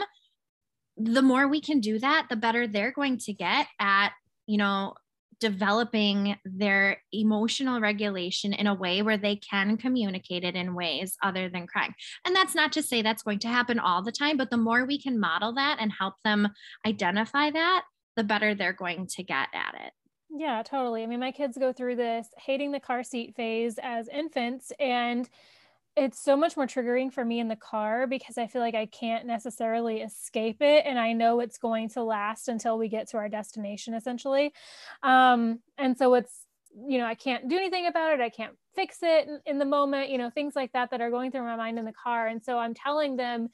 the 0.96 1.22
more 1.22 1.48
we 1.48 1.60
can 1.60 1.80
do 1.80 1.98
that, 1.98 2.26
the 2.28 2.36
better 2.36 2.66
they're 2.66 2.92
going 2.92 3.18
to 3.18 3.32
get 3.32 3.66
at, 3.78 4.10
you 4.46 4.58
know, 4.58 4.94
developing 5.40 6.36
their 6.44 6.98
emotional 7.12 7.80
regulation 7.80 8.52
in 8.52 8.66
a 8.66 8.74
way 8.74 9.02
where 9.02 9.16
they 9.16 9.36
can 9.36 9.76
communicate 9.76 10.44
it 10.44 10.54
in 10.54 10.74
ways 10.74 11.16
other 11.22 11.48
than 11.48 11.66
crying. 11.66 11.94
And 12.24 12.36
that's 12.36 12.54
not 12.54 12.72
to 12.72 12.82
say 12.82 13.02
that's 13.02 13.22
going 13.22 13.38
to 13.40 13.48
happen 13.48 13.78
all 13.78 14.02
the 14.02 14.12
time, 14.12 14.36
but 14.36 14.50
the 14.50 14.56
more 14.56 14.84
we 14.84 15.00
can 15.00 15.18
model 15.18 15.54
that 15.54 15.78
and 15.80 15.92
help 15.92 16.14
them 16.24 16.48
identify 16.86 17.50
that, 17.50 17.84
the 18.16 18.24
better 18.24 18.54
they're 18.54 18.72
going 18.72 19.06
to 19.06 19.22
get 19.22 19.48
at 19.54 19.74
it. 19.86 19.92
Yeah, 20.30 20.62
totally. 20.62 21.02
I 21.02 21.06
mean, 21.06 21.20
my 21.20 21.32
kids 21.32 21.58
go 21.58 21.72
through 21.72 21.96
this 21.96 22.28
hating 22.38 22.70
the 22.70 22.80
car 22.80 23.02
seat 23.02 23.34
phase 23.34 23.78
as 23.82 24.08
infants 24.08 24.72
and 24.78 25.28
it's 26.00 26.18
so 26.18 26.34
much 26.34 26.56
more 26.56 26.66
triggering 26.66 27.12
for 27.12 27.22
me 27.22 27.40
in 27.40 27.48
the 27.48 27.56
car 27.56 28.06
because 28.06 28.38
I 28.38 28.46
feel 28.46 28.62
like 28.62 28.74
I 28.74 28.86
can't 28.86 29.26
necessarily 29.26 30.00
escape 30.00 30.62
it 30.62 30.86
and 30.86 30.98
I 30.98 31.12
know 31.12 31.40
it's 31.40 31.58
going 31.58 31.90
to 31.90 32.02
last 32.02 32.48
until 32.48 32.78
we 32.78 32.88
get 32.88 33.10
to 33.10 33.18
our 33.18 33.28
destination 33.28 33.92
essentially. 33.92 34.54
Um, 35.02 35.60
and 35.76 35.98
so 35.98 36.14
it's 36.14 36.46
you 36.88 36.98
know, 36.98 37.04
I 37.04 37.16
can't 37.16 37.48
do 37.48 37.56
anything 37.56 37.86
about 37.86 38.14
it. 38.14 38.20
I 38.20 38.30
can't 38.30 38.56
fix 38.76 38.98
it 39.02 39.26
in, 39.26 39.40
in 39.44 39.58
the 39.58 39.64
moment, 39.64 40.08
you 40.08 40.18
know, 40.18 40.30
things 40.30 40.54
like 40.54 40.72
that 40.72 40.90
that 40.92 41.00
are 41.00 41.10
going 41.10 41.32
through 41.32 41.42
my 41.42 41.56
mind 41.56 41.78
in 41.78 41.84
the 41.84 41.92
car. 41.92 42.28
And 42.28 42.42
so 42.42 42.58
I'm 42.58 42.74
telling 42.74 43.16
them, 43.16 43.48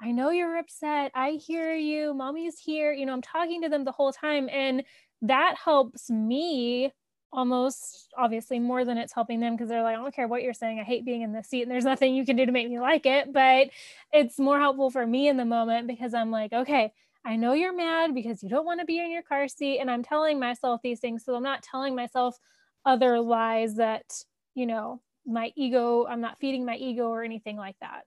I 0.00 0.12
know 0.12 0.30
you're 0.30 0.58
upset. 0.58 1.10
I 1.14 1.40
hear 1.44 1.74
you. 1.74 2.12
Mommy's 2.12 2.58
here. 2.58 2.92
You 2.92 3.06
know, 3.06 3.14
I'm 3.14 3.22
talking 3.22 3.62
to 3.62 3.70
them 3.70 3.84
the 3.84 3.92
whole 3.92 4.12
time. 4.12 4.50
And 4.52 4.84
that 5.22 5.56
helps 5.64 6.10
me 6.10 6.92
almost 7.32 8.12
obviously 8.16 8.58
more 8.58 8.84
than 8.84 8.98
it's 8.98 9.12
helping 9.12 9.40
them 9.40 9.54
because 9.54 9.68
they're 9.68 9.82
like, 9.82 9.96
I 9.96 10.00
don't 10.00 10.14
care 10.14 10.28
what 10.28 10.42
you're 10.42 10.54
saying. 10.54 10.80
I 10.80 10.84
hate 10.84 11.04
being 11.04 11.22
in 11.22 11.32
the 11.32 11.42
seat 11.42 11.62
and 11.62 11.70
there's 11.70 11.84
nothing 11.92 12.14
you 12.14 12.24
can 12.24 12.36
do 12.36 12.46
to 12.46 12.52
make 12.52 12.68
me 12.68 12.80
like 12.80 13.06
it. 13.06 13.32
But 13.32 13.70
it's 14.12 14.38
more 14.38 14.58
helpful 14.58 14.90
for 14.90 15.06
me 15.06 15.28
in 15.28 15.36
the 15.36 15.44
moment 15.44 15.86
because 15.86 16.14
I'm 16.14 16.30
like, 16.30 16.52
okay, 16.52 16.92
I 17.24 17.36
know 17.36 17.52
you're 17.52 17.76
mad 17.76 18.14
because 18.14 18.42
you 18.42 18.48
don't 18.48 18.64
want 18.64 18.80
to 18.80 18.86
be 18.86 18.98
in 18.98 19.10
your 19.10 19.22
car 19.22 19.48
seat. 19.48 19.80
And 19.80 19.90
I'm 19.90 20.02
telling 20.02 20.38
myself 20.38 20.80
these 20.82 21.00
things. 21.00 21.24
So 21.24 21.34
I'm 21.34 21.42
not 21.42 21.62
telling 21.62 21.94
myself 21.94 22.38
other 22.86 23.20
lies 23.20 23.76
that, 23.76 24.04
you 24.54 24.66
know, 24.66 25.02
my 25.26 25.52
ego, 25.56 26.06
I'm 26.06 26.22
not 26.22 26.38
feeding 26.40 26.64
my 26.64 26.76
ego 26.76 27.08
or 27.08 27.22
anything 27.22 27.56
like 27.56 27.76
that. 27.80 28.02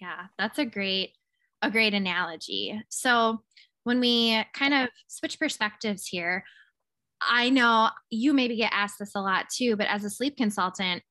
Yeah, 0.00 0.26
that's 0.38 0.58
a 0.58 0.64
great, 0.64 1.12
a 1.60 1.70
great 1.70 1.92
analogy. 1.92 2.80
So 2.88 3.42
when 3.84 3.98
we 3.98 4.44
kind 4.52 4.74
of 4.74 4.90
switch 5.08 5.38
perspectives 5.40 6.06
here, 6.06 6.44
I 7.28 7.50
know 7.50 7.90
you 8.10 8.32
maybe 8.32 8.56
get 8.56 8.72
asked 8.72 8.98
this 8.98 9.14
a 9.14 9.20
lot 9.20 9.48
too, 9.48 9.76
but 9.76 9.86
as 9.86 10.04
a 10.04 10.10
sleep 10.10 10.36
consultant, 10.36 11.02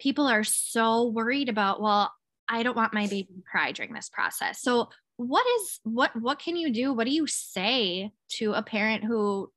people 0.00 0.26
are 0.26 0.44
so 0.44 1.08
worried 1.08 1.48
about, 1.48 1.80
well, 1.80 2.12
I 2.48 2.62
don't 2.62 2.76
want 2.76 2.92
my 2.92 3.06
baby 3.06 3.28
to 3.34 3.42
cry 3.50 3.72
during 3.72 3.92
this 3.94 4.08
process. 4.08 4.60
So 4.60 4.88
what 5.16 5.46
is 5.58 5.80
what 5.84 6.10
what 6.20 6.38
can 6.38 6.56
you 6.56 6.72
do? 6.72 6.92
What 6.92 7.06
do 7.06 7.12
you 7.12 7.26
say 7.26 8.12
to 8.36 8.52
a 8.52 8.62
parent 8.62 9.04
who 9.04 9.50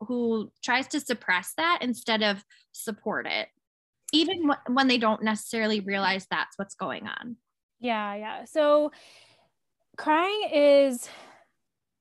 who 0.00 0.50
tries 0.62 0.88
to 0.88 1.00
suppress 1.00 1.52
that 1.56 1.78
instead 1.82 2.22
of 2.22 2.44
support 2.72 3.26
it? 3.26 3.48
Even 4.12 4.50
when 4.68 4.88
they 4.88 4.98
don't 4.98 5.22
necessarily 5.22 5.80
realize 5.80 6.26
that's 6.30 6.58
what's 6.58 6.74
going 6.74 7.06
on. 7.06 7.36
Yeah, 7.80 8.14
yeah. 8.14 8.44
So 8.44 8.90
crying 9.96 10.50
is 10.52 11.08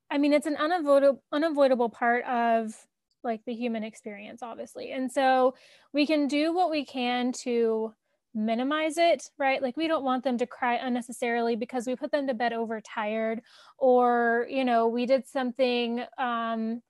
I 0.10 0.18
mean, 0.18 0.34
it's 0.34 0.48
an 0.48 0.58
unavoidable 0.58 1.24
unavoidable 1.32 1.89
part 1.89 2.25
of 2.25 2.75
like 3.23 3.41
the 3.45 3.53
human 3.53 3.83
experience, 3.83 4.41
obviously. 4.43 4.91
And 4.91 5.11
so 5.11 5.55
we 5.93 6.05
can 6.05 6.27
do 6.27 6.53
what 6.53 6.71
we 6.71 6.85
can 6.85 7.31
to 7.43 7.93
minimize 8.33 8.97
it, 8.97 9.29
right? 9.37 9.61
Like 9.61 9.75
we 9.75 9.87
don't 9.87 10.03
want 10.03 10.23
them 10.23 10.37
to 10.37 10.47
cry 10.47 10.75
unnecessarily 10.75 11.55
because 11.55 11.85
we 11.85 11.95
put 11.95 12.11
them 12.11 12.27
to 12.27 12.33
bed 12.33 12.53
overtired 12.53 13.41
or, 13.77 14.47
you 14.49 14.63
know, 14.63 14.87
we 14.87 15.05
did 15.05 15.27
something 15.27 16.03
um, 16.17 16.81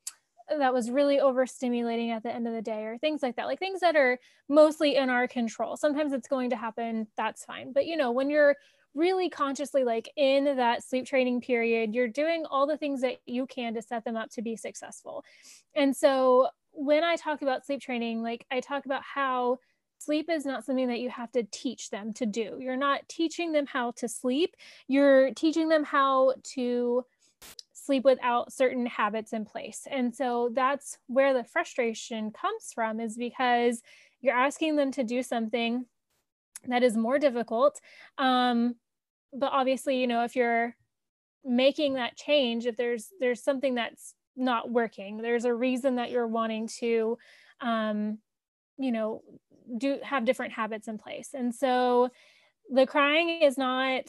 that 0.60 0.74
was 0.74 0.92
really 0.92 1.18
overstimulating 1.18 2.10
at 2.10 2.24
the 2.24 2.34
end 2.34 2.48
of 2.48 2.54
the 2.54 2.62
day 2.62 2.84
or 2.84 2.98
things 2.98 3.22
like 3.22 3.36
that 3.36 3.46
like 3.46 3.60
things 3.60 3.80
that 3.80 3.96
are 3.96 4.20
mostly 4.50 4.96
in 4.96 5.10
our 5.10 5.28
control 5.28 5.78
sometimes 5.78 6.14
it's 6.14 6.28
going 6.28 6.50
to 6.50 6.56
happen 6.56 7.08
that's 7.16 7.46
fine 7.46 7.72
but 7.72 7.86
you 7.86 7.96
know 7.96 8.12
when 8.12 8.30
you're 8.30 8.56
really 8.94 9.30
consciously 9.30 9.84
like 9.84 10.10
in 10.18 10.44
that 10.44 10.84
sleep 10.84 11.06
training 11.06 11.40
period 11.40 11.94
you're 11.96 12.08
doing 12.08 12.46
all 12.50 12.68
the 12.68 12.78
things 12.78 13.02
that 13.02 13.18
you 13.26 13.46
can 13.46 13.74
to 13.74 13.82
set 13.82 14.04
them 14.04 14.16
up 14.16 14.30
to 14.30 14.42
be 14.42 14.56
successful. 14.56 15.24
And 15.76 15.96
so 15.96 16.50
when 16.74 17.04
i 17.04 17.18
talk 17.18 17.42
about 17.42 17.66
sleep 17.66 17.82
training 17.82 18.22
like 18.24 18.46
i 18.50 18.62
talk 18.62 18.86
about 18.86 19.04
how 19.04 19.60
sleep 20.02 20.30
is 20.30 20.46
not 20.46 20.66
something 20.66 20.88
that 20.88 21.00
you 21.00 21.10
have 21.10 21.32
to 21.32 21.44
teach 21.52 21.92
them 21.92 22.12
to 22.14 22.26
do. 22.26 22.58
You're 22.60 22.76
not 22.76 23.08
teaching 23.08 23.52
them 23.52 23.68
how 23.68 23.92
to 23.98 24.08
sleep. 24.08 24.56
You're 24.88 25.32
teaching 25.34 25.70
them 25.70 25.84
how 25.84 26.34
to 26.56 27.06
sleep 27.74 28.04
without 28.04 28.52
certain 28.52 28.88
habits 28.88 29.32
in 29.32 29.46
place. 29.46 29.88
And 29.90 30.16
so 30.16 30.50
that's 30.54 30.98
where 31.08 31.34
the 31.34 31.44
frustration 31.44 32.32
comes 32.32 32.72
from 32.74 33.00
is 33.00 33.16
because 33.16 33.82
you're 34.22 34.36
asking 34.36 34.76
them 34.76 34.92
to 34.94 35.04
do 35.04 35.22
something 35.22 35.86
that 36.68 36.84
is 36.84 36.96
more 36.96 37.20
difficult. 37.20 37.80
Um, 38.18 38.76
but 39.34 39.52
obviously 39.52 40.00
you 40.00 40.08
know 40.08 40.24
if 40.24 40.36
you're 40.36 40.76
making 41.44 41.96
that 41.96 42.16
change 42.18 42.66
if 42.66 42.78
there's 42.78 43.08
there's 43.20 43.44
something 43.44 43.76
that's 43.76 44.14
not 44.36 44.70
working 44.70 45.18
there's 45.18 45.46
a 45.46 45.54
reason 45.54 45.96
that 45.96 46.12
you're 46.12 46.28
wanting 46.28 46.68
to 46.68 47.18
um, 47.62 48.18
you 48.78 48.92
know 48.92 49.24
do 49.78 50.00
have 50.04 50.26
different 50.26 50.52
habits 50.52 50.88
in 50.88 50.98
place. 50.98 51.30
And 51.34 51.54
so 51.54 52.10
the 52.70 52.86
crying 52.86 53.42
is 53.42 53.58
not 53.58 54.04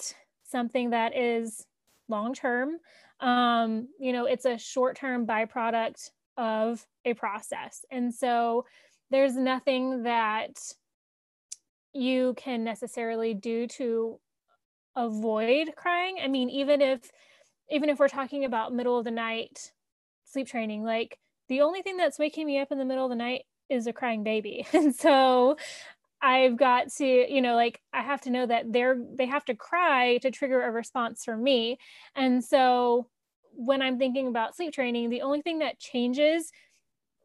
something 0.44 0.90
that 0.90 1.16
is 1.16 1.64
long 2.09 2.35
term 2.35 2.78
um, 3.21 3.88
you 4.00 4.12
know 4.12 4.26
it's 4.26 4.44
a 4.44 4.59
short 4.59 4.97
term 4.97 5.26
byproduct 5.26 6.11
of 6.37 6.85
a 7.04 7.14
process. 7.14 7.85
And 7.90 8.14
so 8.14 8.64
there's 9.11 9.37
nothing 9.37 10.04
that 10.04 10.59
you 11.92 12.34
can 12.37 12.64
necessarily 12.64 13.34
do 13.34 13.66
to 13.66 14.18
avoid 14.96 15.75
crying. 15.76 16.16
I 16.22 16.28
mean 16.28 16.50
even 16.50 16.80
if 16.80 17.11
even 17.70 17.88
if 17.88 17.99
we're 17.99 18.08
talking 18.08 18.44
about 18.44 18.75
middle 18.75 18.99
of 18.99 19.04
the 19.04 19.11
night 19.11 19.72
sleep 20.25 20.46
training 20.46 20.84
like 20.84 21.18
the 21.49 21.61
only 21.62 21.82
thing 21.82 21.96
that's 21.96 22.18
waking 22.18 22.46
me 22.46 22.58
up 22.58 22.70
in 22.70 22.78
the 22.78 22.84
middle 22.84 23.04
of 23.04 23.11
the 23.11 23.16
night 23.16 23.42
is 23.68 23.87
a 23.87 23.92
crying 23.92 24.22
baby. 24.22 24.66
And 24.72 24.94
so 24.94 25.56
i've 26.25 26.56
got 26.56 26.88
to 26.88 27.04
you 27.04 27.40
know 27.40 27.56
like 27.56 27.80
i 27.92 28.00
have 28.00 28.20
to 28.20 28.30
know 28.30 28.46
that 28.46 28.72
they're 28.72 28.96
they 29.16 29.26
have 29.26 29.44
to 29.44 29.56
cry 29.56 30.18
to 30.18 30.30
trigger 30.30 30.62
a 30.62 30.70
response 30.70 31.25
from 31.25 31.42
me. 31.42 31.78
And 32.14 32.44
so 32.44 33.08
when 33.54 33.82
i'm 33.82 33.99
thinking 33.99 34.28
about 34.28 34.56
sleep 34.56 34.72
training 34.72 35.11
the 35.11 35.22
only 35.22 35.42
thing 35.42 35.58
that 35.58 35.78
changes 35.78 36.50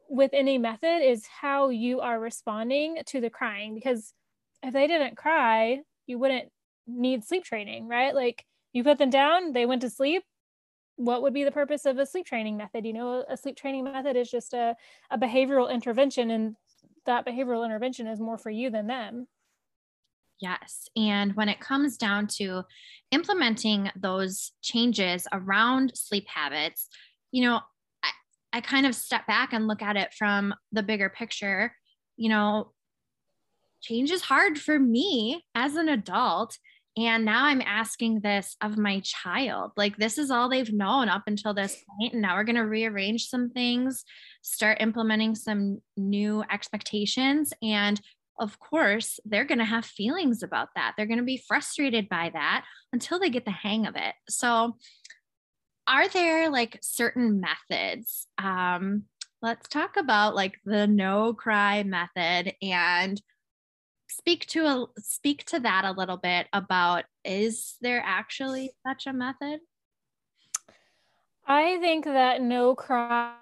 with 0.08 0.30
any 0.32 0.58
method 0.58 1.02
is 1.02 1.26
how 1.26 1.68
you 1.68 2.00
are 2.00 2.18
responding 2.18 2.98
to 3.06 3.20
the 3.20 3.30
crying 3.30 3.74
because 3.74 4.14
if 4.62 4.72
they 4.72 4.86
didn't 4.86 5.16
cry, 5.16 5.80
you 6.06 6.18
wouldn't 6.18 6.48
need 6.86 7.24
sleep 7.24 7.44
training, 7.44 7.86
right? 7.86 8.14
Like 8.14 8.44
you 8.72 8.82
put 8.82 8.98
them 8.98 9.10
down, 9.10 9.52
they 9.52 9.66
went 9.66 9.82
to 9.82 9.90
sleep. 9.90 10.22
What 10.96 11.22
would 11.22 11.34
be 11.34 11.44
the 11.44 11.52
purpose 11.52 11.84
of 11.86 11.98
a 11.98 12.06
sleep 12.06 12.26
training 12.26 12.56
method? 12.56 12.84
You 12.84 12.92
know, 12.92 13.24
a 13.28 13.36
sleep 13.36 13.56
training 13.56 13.84
method 13.84 14.16
is 14.16 14.30
just 14.30 14.52
a, 14.52 14.74
a 15.10 15.18
behavioral 15.18 15.70
intervention, 15.70 16.30
and 16.30 16.56
that 17.06 17.24
behavioral 17.24 17.64
intervention 17.64 18.08
is 18.08 18.18
more 18.18 18.36
for 18.36 18.50
you 18.50 18.70
than 18.70 18.88
them. 18.88 19.28
Yes. 20.40 20.88
And 20.96 21.34
when 21.34 21.48
it 21.48 21.60
comes 21.60 21.96
down 21.96 22.28
to 22.38 22.62
implementing 23.10 23.90
those 23.96 24.52
changes 24.62 25.26
around 25.32 25.92
sleep 25.94 26.26
habits, 26.28 26.88
you 27.32 27.44
know, 27.44 27.60
I, 28.02 28.10
I 28.52 28.60
kind 28.60 28.86
of 28.86 28.94
step 28.94 29.26
back 29.26 29.52
and 29.52 29.66
look 29.66 29.82
at 29.82 29.96
it 29.96 30.14
from 30.14 30.54
the 30.72 30.82
bigger 30.82 31.08
picture. 31.08 31.74
You 32.16 32.28
know, 32.28 32.72
change 33.80 34.10
is 34.10 34.22
hard 34.22 34.58
for 34.58 34.78
me 34.78 35.44
as 35.54 35.76
an 35.76 35.88
adult. 35.88 36.58
And 36.96 37.24
now 37.24 37.44
I'm 37.44 37.62
asking 37.62 38.20
this 38.20 38.56
of 38.60 38.76
my 38.76 39.00
child. 39.04 39.70
Like, 39.76 39.96
this 39.98 40.18
is 40.18 40.32
all 40.32 40.48
they've 40.48 40.72
known 40.72 41.08
up 41.08 41.22
until 41.26 41.54
this 41.54 41.76
point, 41.88 42.12
And 42.14 42.22
now 42.22 42.34
we're 42.34 42.44
going 42.44 42.56
to 42.56 42.62
rearrange 42.62 43.28
some 43.28 43.50
things, 43.50 44.04
start 44.42 44.80
implementing 44.80 45.36
some 45.36 45.80
new 45.96 46.42
expectations. 46.50 47.52
And 47.62 48.00
of 48.40 48.58
course, 48.58 49.20
they're 49.24 49.44
going 49.44 49.58
to 49.58 49.64
have 49.64 49.84
feelings 49.84 50.42
about 50.42 50.68
that. 50.74 50.94
They're 50.96 51.06
going 51.06 51.18
to 51.18 51.24
be 51.24 51.42
frustrated 51.46 52.08
by 52.08 52.30
that 52.32 52.64
until 52.92 53.18
they 53.18 53.30
get 53.30 53.44
the 53.44 53.50
hang 53.50 53.86
of 53.86 53.94
it. 53.96 54.14
So, 54.28 54.76
are 55.86 56.08
there 56.08 56.50
like 56.50 56.78
certain 56.82 57.40
methods? 57.40 58.26
Um, 58.38 59.04
let's 59.40 59.68
talk 59.68 59.96
about 59.96 60.34
like 60.34 60.58
the 60.64 60.86
no 60.86 61.32
cry 61.32 61.82
method 61.82 62.54
and 62.60 63.20
speak 64.08 64.46
to 64.46 64.66
a 64.66 64.86
speak 64.98 65.44
to 65.46 65.60
that 65.60 65.84
a 65.84 65.92
little 65.92 66.16
bit 66.16 66.46
about 66.52 67.04
is 67.24 67.76
there 67.80 68.02
actually 68.04 68.70
such 68.86 69.06
a 69.06 69.12
method? 69.12 69.60
I 71.46 71.78
think 71.78 72.04
that 72.04 72.42
no 72.42 72.74
cry 72.74 73.34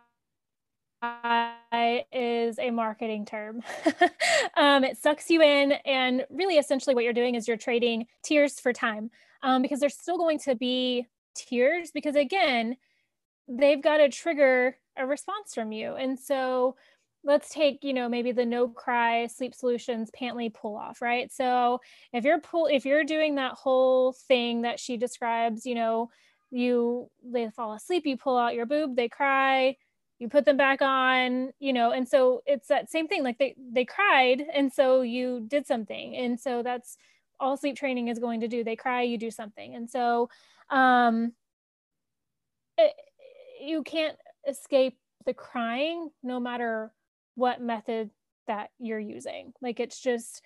is 2.13 2.59
a 2.59 2.71
marketing 2.71 3.25
term. 3.27 3.63
Um, 4.57 4.85
it 4.85 4.97
sucks 4.97 5.29
you 5.29 5.43
in 5.43 5.73
and 5.85 6.25
really 6.31 6.57
essentially 6.57 6.95
what 6.95 7.05
you're 7.05 7.13
doing 7.13 7.35
is 7.35 7.47
you're 7.47 7.59
trading 7.59 8.07
tears 8.23 8.59
for 8.59 8.73
time 8.73 9.11
um, 9.43 9.61
because 9.61 9.81
there's 9.81 9.95
still 9.95 10.17
going 10.17 10.39
to 10.41 10.55
be 10.55 11.07
tears 11.35 11.91
because 11.91 12.17
again 12.17 12.79
they've 13.49 13.83
got 13.83 13.99
to 13.99 14.09
trigger 14.09 14.79
a 14.97 15.07
response 15.07 15.55
from 15.55 15.73
you. 15.73 15.95
And 15.95 16.19
so 16.19 16.77
let's 17.27 17.51
take 17.51 17.83
you 17.83 17.93
know 17.93 18.09
maybe 18.09 18.33
the 18.33 18.47
no 18.47 18.69
cry 18.69 19.27
sleep 19.27 19.55
solutions 19.55 20.11
Pantley 20.19 20.53
pull 20.55 20.77
off 20.77 21.03
right? 21.03 21.31
So 21.33 21.81
if 22.13 22.25
you're 22.25 22.41
pull 22.41 22.67
if 22.67 22.87
you're 22.87 23.05
doing 23.05 23.35
that 23.35 23.53
whole 23.53 24.13
thing 24.13 24.63
that 24.63 24.81
she 24.81 24.97
describes 24.97 25.67
you 25.67 25.75
know 25.75 26.09
you 26.51 27.11
they 27.25 27.51
fall 27.51 27.75
asleep 27.75 28.07
you 28.07 28.17
pull 28.17 28.39
out 28.39 28.55
your 28.55 28.67
boob 28.67 28.95
they 28.97 29.09
cry 29.09 29.77
you 30.19 30.29
put 30.29 30.45
them 30.45 30.57
back 30.57 30.81
on 30.81 31.51
you 31.59 31.73
know 31.73 31.91
and 31.91 32.09
so 32.09 32.43
it's 32.47 32.69
that 32.69 32.89
same 32.89 33.09
thing 33.09 33.25
like 33.25 33.39
they 33.39 33.55
they 33.73 33.85
cried 33.85 34.43
and 34.55 34.73
so 34.73 35.03
you 35.03 35.45
did 35.49 35.67
something 35.67 36.17
and 36.17 36.39
so 36.41 36.63
that's 36.63 36.97
all 37.41 37.57
sleep 37.57 37.77
training 37.77 38.09
is 38.09 38.19
going 38.19 38.41
to 38.41 38.49
do 38.49 38.63
they 38.63 38.77
cry 38.77 39.03
you 39.03 39.19
do 39.19 39.31
something 39.31 39.75
and 39.75 39.91
so 39.91 40.29
um 40.71 41.33
it, 42.79 42.93
you 43.61 43.83
can't 43.83 44.17
escape 44.49 44.97
the 45.27 45.35
crying 45.35 46.09
no 46.23 46.39
matter 46.39 46.93
what 47.37 47.61
method 47.61 48.11
that 48.49 48.71
you're 48.79 48.99
using. 48.99 49.53
Like 49.63 49.79
it's 49.79 50.01
just 50.01 50.43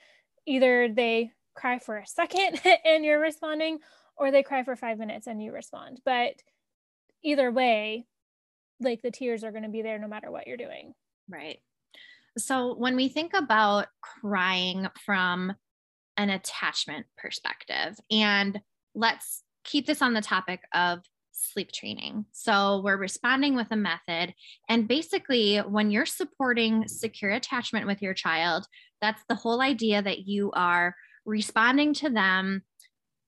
either 0.46 0.88
they 0.88 1.32
cry 1.54 1.78
for 1.78 1.96
a 1.96 2.06
second 2.06 2.60
and 2.84 3.04
you're 3.04 3.20
responding, 3.20 3.78
or 4.16 4.30
they 4.30 4.42
cry 4.42 4.64
for 4.64 4.76
five 4.76 4.98
minutes 4.98 5.26
and 5.26 5.42
you 5.42 5.52
respond. 5.52 6.00
But 6.04 6.34
either 7.22 7.50
way, 7.50 8.06
like 8.80 9.02
the 9.02 9.10
tears 9.10 9.44
are 9.44 9.50
going 9.50 9.62
to 9.62 9.70
be 9.70 9.82
there 9.82 9.98
no 9.98 10.08
matter 10.08 10.30
what 10.30 10.46
you're 10.46 10.56
doing. 10.56 10.94
Right. 11.28 11.58
So 12.38 12.74
when 12.74 12.96
we 12.96 13.08
think 13.08 13.32
about 13.34 13.86
crying 14.00 14.86
from 15.04 15.54
an 16.16 16.30
attachment 16.30 17.06
perspective, 17.16 17.98
and 18.10 18.60
let's 18.94 19.42
keep 19.64 19.86
this 19.86 20.02
on 20.02 20.14
the 20.14 20.20
topic 20.20 20.62
of 20.74 21.00
sleep 21.40 21.72
training. 21.72 22.26
So 22.32 22.80
we're 22.84 22.96
responding 22.96 23.56
with 23.56 23.68
a 23.70 23.76
method. 23.76 24.34
And 24.68 24.86
basically, 24.86 25.58
when 25.58 25.90
you're 25.90 26.06
supporting 26.06 26.86
secure 26.88 27.30
attachment 27.30 27.86
with 27.86 28.02
your 28.02 28.14
child, 28.14 28.66
that's 29.00 29.22
the 29.28 29.34
whole 29.34 29.60
idea 29.60 30.02
that 30.02 30.26
you 30.26 30.50
are 30.52 30.94
responding 31.24 31.94
to 31.94 32.10
them, 32.10 32.62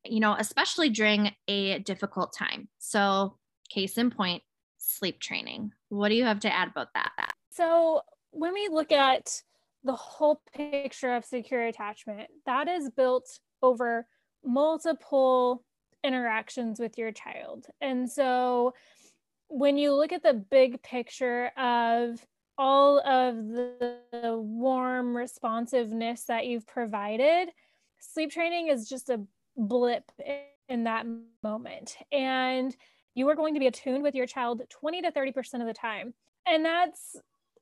you 0.04 0.21
know, 0.21 0.37
especially 0.38 0.90
during 0.90 1.33
a 1.49 1.78
difficult 1.81 2.35
time. 2.37 2.69
So, 2.78 3.38
case 3.71 3.97
in 3.97 4.11
point, 4.11 4.42
sleep 4.78 5.21
training. 5.21 5.73
What 5.88 6.11
do 6.11 6.14
you 6.14 6.25
have 6.25 6.40
to 6.40 6.52
add 6.52 6.69
about 6.69 6.88
that? 6.95 7.33
So, 7.50 8.02
when 8.31 8.52
we 8.52 8.69
look 8.69 8.92
at 8.92 9.42
the 9.85 9.95
whole 9.95 10.40
picture 10.54 11.14
of 11.14 11.25
secure 11.25 11.66
attachment, 11.66 12.31
that 12.47 12.69
is 12.69 12.90
built 12.90 13.40
over 13.62 14.07
multiple 14.45 15.64
interactions 16.04 16.80
with 16.80 16.99
your 16.99 17.12
child. 17.12 17.66
And 17.80 18.11
so 18.11 18.75
when 19.49 19.76
you 19.76 19.94
look 19.94 20.12
at 20.12 20.23
the 20.23 20.35
big 20.35 20.82
picture 20.82 21.50
of 21.56 22.25
all 22.59 23.00
of 23.00 23.37
the, 23.49 23.99
the 24.12 24.37
warm 24.37 25.16
responsiveness 25.16 26.25
that 26.25 26.47
you've 26.47 26.66
provided, 26.66 27.49
sleep 28.00 28.30
training 28.30 28.68
is 28.68 28.88
just 28.88 29.11
a 29.11 29.21
blip 29.56 30.11
in 30.68 30.85
that 30.85 31.06
moment. 31.42 31.97
And 32.11 32.75
you 33.14 33.28
are 33.28 33.35
going 33.35 33.54
to 33.54 33.61
be 33.61 33.66
attuned 33.66 34.02
with 34.02 34.14
your 34.14 34.26
child 34.26 34.62
20 34.71 35.02
to 35.02 35.12
30% 35.12 35.61
of 35.61 35.66
the 35.66 35.75
time. 35.75 36.14
And 36.47 36.64
that's 36.64 37.16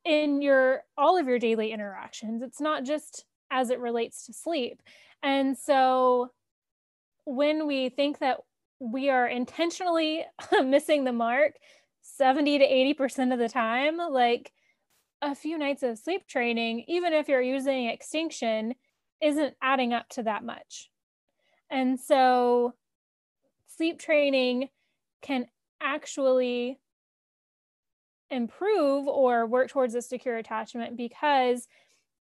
in 0.04 0.40
your 0.42 0.84
all 0.96 1.18
of 1.18 1.26
your 1.26 1.38
daily 1.38 1.72
interactions. 1.72 2.42
It's 2.42 2.60
not 2.60 2.84
just 2.84 3.24
as 3.50 3.70
it 3.70 3.80
relates 3.80 4.26
to 4.26 4.32
sleep. 4.32 4.80
And 5.22 5.58
so 5.58 6.30
when 7.30 7.68
we 7.68 7.88
think 7.88 8.18
that 8.18 8.38
we 8.80 9.08
are 9.08 9.28
intentionally 9.28 10.24
missing 10.64 11.04
the 11.04 11.12
mark 11.12 11.52
70 12.02 12.58
to 12.58 12.66
80% 12.66 13.32
of 13.32 13.38
the 13.38 13.48
time, 13.48 13.98
like 13.98 14.52
a 15.22 15.34
few 15.34 15.56
nights 15.56 15.82
of 15.84 15.98
sleep 15.98 16.26
training, 16.26 16.84
even 16.88 17.12
if 17.12 17.28
you're 17.28 17.40
using 17.40 17.86
extinction, 17.86 18.74
isn't 19.22 19.54
adding 19.62 19.92
up 19.92 20.08
to 20.10 20.24
that 20.24 20.42
much. 20.42 20.90
And 21.70 22.00
so 22.00 22.74
sleep 23.76 24.00
training 24.00 24.70
can 25.22 25.46
actually 25.80 26.80
improve 28.28 29.06
or 29.06 29.46
work 29.46 29.68
towards 29.68 29.94
a 29.94 30.02
secure 30.02 30.36
attachment 30.36 30.96
because 30.96 31.68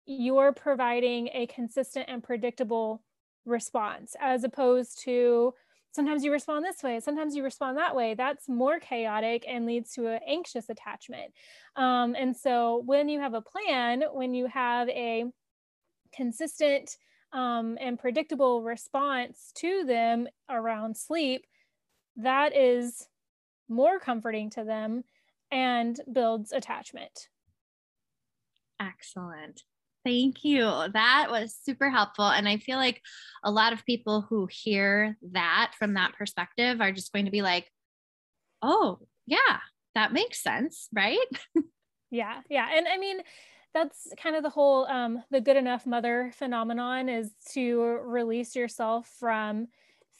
you're 0.06 0.52
providing 0.52 1.28
a 1.32 1.46
consistent 1.46 2.06
and 2.08 2.24
predictable 2.24 3.02
response 3.46 4.14
as 4.20 4.44
opposed 4.44 5.02
to 5.04 5.54
sometimes 5.92 6.22
you 6.22 6.30
respond 6.30 6.64
this 6.64 6.82
way 6.82 7.00
sometimes 7.00 7.34
you 7.34 7.42
respond 7.42 7.76
that 7.76 7.96
way. 7.96 8.14
That's 8.14 8.48
more 8.48 8.78
chaotic 8.78 9.44
and 9.48 9.66
leads 9.66 9.92
to 9.94 10.06
an 10.06 10.20
anxious 10.26 10.68
attachment. 10.68 11.32
Um, 11.76 12.14
and 12.18 12.36
so 12.36 12.82
when 12.84 13.08
you 13.08 13.20
have 13.20 13.34
a 13.34 13.42
plan 13.42 14.04
when 14.12 14.34
you 14.34 14.46
have 14.46 14.88
a 14.88 15.24
consistent 16.14 16.96
um, 17.32 17.78
and 17.80 17.98
predictable 17.98 18.62
response 18.62 19.52
to 19.56 19.84
them 19.84 20.26
around 20.48 20.96
sleep 20.96 21.46
that 22.16 22.56
is 22.56 23.06
more 23.68 23.98
comforting 23.98 24.50
to 24.50 24.64
them 24.64 25.04
and 25.50 26.00
builds 26.12 26.52
attachment. 26.52 27.28
Excellent 28.80 29.62
Thank 30.04 30.44
you. 30.44 30.62
That 30.62 31.28
was 31.30 31.56
super 31.62 31.90
helpful. 31.90 32.26
And 32.26 32.48
I 32.48 32.56
feel 32.56 32.78
like 32.78 33.02
a 33.44 33.50
lot 33.50 33.72
of 33.72 33.84
people 33.84 34.22
who 34.22 34.48
hear 34.50 35.16
that 35.32 35.72
from 35.78 35.94
that 35.94 36.14
perspective 36.14 36.80
are 36.80 36.92
just 36.92 37.12
going 37.12 37.26
to 37.26 37.30
be 37.30 37.42
like, 37.42 37.70
oh, 38.62 38.98
yeah, 39.26 39.58
that 39.94 40.12
makes 40.12 40.42
sense. 40.42 40.88
Right. 40.92 41.18
yeah. 42.10 42.40
Yeah. 42.48 42.68
And 42.74 42.88
I 42.88 42.98
mean, 42.98 43.18
that's 43.74 44.08
kind 44.20 44.36
of 44.36 44.42
the 44.42 44.50
whole 44.50 44.86
um, 44.86 45.22
the 45.30 45.40
good 45.40 45.56
enough 45.56 45.86
mother 45.86 46.32
phenomenon 46.34 47.08
is 47.08 47.30
to 47.52 47.80
release 48.04 48.56
yourself 48.56 49.08
from 49.18 49.68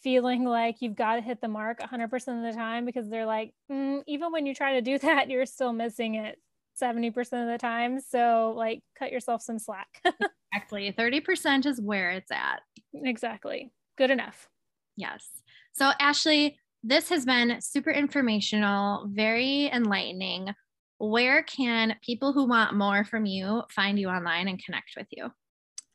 feeling 0.03 0.45
like 0.45 0.77
you've 0.81 0.97
got 0.97 1.16
to 1.16 1.21
hit 1.21 1.40
the 1.40 1.49
mark 1.49 1.81
100% 1.81 2.05
of 2.14 2.43
the 2.43 2.57
time 2.57 2.87
because 2.87 3.09
they're 3.09 3.27
like 3.27 3.53
mm, 3.71 4.03
even 4.07 4.33
when 4.33 4.47
you 4.47 4.55
try 4.55 4.75
to 4.75 4.83
do 4.83 4.99
that 5.01 5.29
you're 5.29 5.47
still 5.47 5.73
missing 5.73 6.14
it 6.14 6.38
70% 6.81 7.19
of 7.19 7.49
the 7.49 7.59
time. 7.59 8.01
So, 8.01 8.55
like, 8.57 8.83
cut 8.99 9.12
yourself 9.12 9.43
some 9.43 9.59
slack. 9.59 9.88
exactly. 10.55 10.95
30% 10.97 11.66
is 11.66 11.81
where 11.81 12.11
it's 12.11 12.31
at. 12.31 12.61
Exactly. 12.95 13.73
Good 13.99 14.11
enough. 14.11 14.49
Yes. 14.97 15.27
So, 15.73 15.93
Ashley, 16.01 16.59
this 16.83 17.09
has 17.11 17.25
been 17.25 17.61
super 17.61 17.90
informational, 17.90 19.07
very 19.11 19.66
enlightening. 19.66 20.55
Where 20.99 21.43
can 21.43 21.97
people 22.03 22.33
who 22.33 22.47
want 22.47 22.75
more 22.75 23.05
from 23.05 23.27
you 23.27 23.62
find 23.71 23.99
you 23.99 24.09
online 24.09 24.49
and 24.49 24.62
connect 24.62 24.93
with 24.97 25.07
you? 25.11 25.31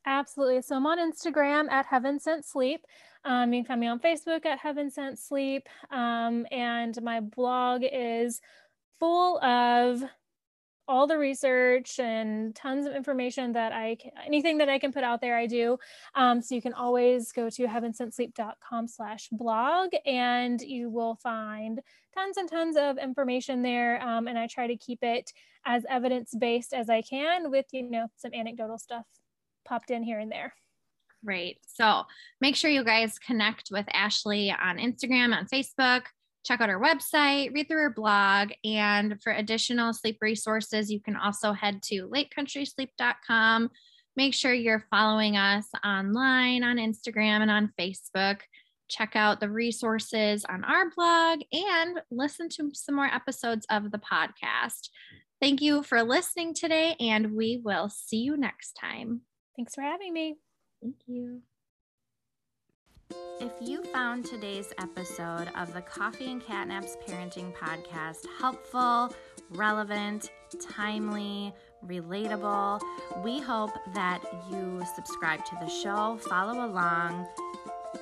Absolutely. 0.06 0.62
So 0.62 0.76
I'm 0.76 0.86
on 0.86 0.98
Instagram 0.98 1.68
at 1.70 1.86
Heaven 1.86 2.20
Sent 2.20 2.44
Sleep. 2.44 2.84
Um, 3.24 3.52
you 3.52 3.62
can 3.62 3.68
find 3.68 3.80
me 3.80 3.88
on 3.88 3.98
Facebook 3.98 4.46
at 4.46 4.60
Heaven 4.60 4.88
Sent 4.88 5.18
Sleep. 5.18 5.68
Um, 5.90 6.46
and 6.52 6.96
my 7.02 7.20
blog 7.20 7.82
is 7.82 8.40
full 9.00 9.42
of 9.42 10.04
all 10.88 11.06
the 11.06 11.18
research 11.18 11.98
and 11.98 12.54
tons 12.54 12.86
of 12.86 12.94
information 12.94 13.52
that 13.52 13.72
I 13.72 13.96
can, 13.96 14.12
anything 14.24 14.58
that 14.58 14.68
I 14.68 14.78
can 14.78 14.92
put 14.92 15.04
out 15.04 15.20
there, 15.20 15.36
I 15.36 15.46
do. 15.46 15.78
Um, 16.14 16.40
so 16.40 16.54
you 16.54 16.62
can 16.62 16.72
always 16.72 17.32
go 17.32 17.50
to 17.50 17.66
heavensentsleep.com 17.66 18.88
slash 18.88 19.28
blog 19.32 19.90
and 20.04 20.60
you 20.60 20.88
will 20.90 21.16
find 21.16 21.80
tons 22.14 22.36
and 22.36 22.48
tons 22.48 22.76
of 22.76 22.98
information 22.98 23.62
there. 23.62 24.00
Um, 24.02 24.28
and 24.28 24.38
I 24.38 24.46
try 24.46 24.66
to 24.68 24.76
keep 24.76 25.02
it 25.02 25.32
as 25.64 25.84
evidence-based 25.88 26.72
as 26.72 26.88
I 26.88 27.02
can 27.02 27.50
with, 27.50 27.66
you 27.72 27.82
know, 27.90 28.06
some 28.16 28.32
anecdotal 28.32 28.78
stuff 28.78 29.06
popped 29.66 29.90
in 29.90 30.02
here 30.02 30.20
and 30.20 30.30
there. 30.30 30.54
Great. 31.24 31.58
So 31.66 32.04
make 32.40 32.54
sure 32.54 32.70
you 32.70 32.84
guys 32.84 33.18
connect 33.18 33.70
with 33.72 33.86
Ashley 33.92 34.52
on 34.52 34.78
Instagram, 34.78 35.36
on 35.36 35.46
Facebook 35.46 36.02
check 36.46 36.60
out 36.60 36.70
our 36.70 36.80
website, 36.80 37.52
read 37.52 37.68
through 37.68 37.80
our 37.82 37.90
blog, 37.90 38.50
and 38.64 39.20
for 39.22 39.32
additional 39.32 39.92
sleep 39.92 40.18
resources, 40.20 40.90
you 40.90 41.00
can 41.00 41.16
also 41.16 41.52
head 41.52 41.82
to 41.82 42.08
lakecountrysleep.com. 42.08 43.70
Make 44.16 44.32
sure 44.32 44.54
you're 44.54 44.86
following 44.90 45.36
us 45.36 45.66
online 45.84 46.62
on 46.62 46.76
Instagram 46.76 47.42
and 47.42 47.50
on 47.50 47.72
Facebook. 47.78 48.40
Check 48.88 49.16
out 49.16 49.40
the 49.40 49.50
resources 49.50 50.44
on 50.48 50.62
our 50.64 50.90
blog 50.94 51.40
and 51.52 52.00
listen 52.10 52.48
to 52.50 52.70
some 52.72 52.94
more 52.94 53.06
episodes 53.06 53.66
of 53.68 53.90
the 53.90 53.98
podcast. 53.98 54.88
Thank 55.40 55.60
you 55.60 55.82
for 55.82 56.02
listening 56.02 56.54
today, 56.54 56.94
and 57.00 57.32
we 57.32 57.60
will 57.62 57.90
see 57.90 58.18
you 58.18 58.36
next 58.36 58.74
time. 58.74 59.22
Thanks 59.56 59.74
for 59.74 59.82
having 59.82 60.12
me. 60.12 60.36
Thank 60.80 60.96
you. 61.06 61.42
If 63.38 63.52
you 63.60 63.82
found 63.92 64.24
today's 64.24 64.72
episode 64.78 65.48
of 65.56 65.74
the 65.74 65.82
Coffee 65.82 66.30
and 66.30 66.42
Catnaps 66.42 66.96
Parenting 67.06 67.54
Podcast 67.54 68.26
helpful, 68.40 69.14
relevant, 69.50 70.30
timely, 70.74 71.52
relatable, 71.86 72.80
we 73.22 73.38
hope 73.38 73.70
that 73.94 74.22
you 74.50 74.82
subscribe 74.94 75.44
to 75.44 75.56
the 75.60 75.68
show, 75.68 76.18
follow 76.28 76.66
along, 76.66 77.26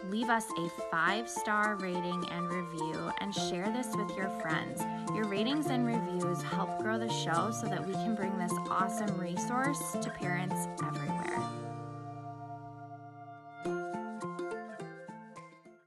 leave 0.09 0.31
us 0.31 0.47
a 0.57 0.69
five 0.91 1.29
star 1.29 1.77
rating 1.77 2.25
and 2.31 2.49
review 2.49 3.11
and 3.19 3.35
share 3.35 3.71
this 3.71 3.89
with 3.97 4.17
your 4.17 4.31
friends. 4.41 4.83
Your 5.15 5.25
ratings 5.25 5.67
and 5.67 5.85
reviews 5.85 6.43
help 6.43 6.79
grow 6.79 6.97
the 6.97 7.11
show 7.11 7.51
so 7.51 7.67
that 7.67 7.85
we 7.85 7.93
can 7.93 8.15
bring 8.15 8.39
this 8.39 8.53
awesome 8.71 9.19
resource 9.19 9.97
to 10.01 10.11
parents 10.11 10.69
everywhere. 10.87 11.64